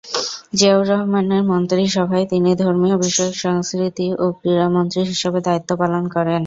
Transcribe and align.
জিয়াউর 0.53 0.85
রহমানের 0.91 1.43
মন্ত্রিসভায় 1.43 2.25
তিনি 2.27 2.49
ধর্মীয় 2.63 2.95
বিষয়ক, 3.03 3.33
সংস্কৃতি 3.43 4.07
ও 4.15 4.35
ক্রীড়া 4.37 4.67
মন্ত্রী 4.75 5.01
হিসেবে 5.11 5.39
দায়িত্ব 5.47 5.71
পালন 5.81 6.03
করেন। 6.15 6.37